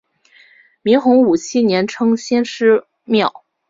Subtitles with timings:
[0.81, 3.45] 明洪武七年称先师庙。